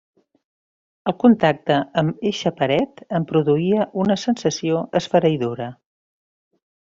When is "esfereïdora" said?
5.01-5.69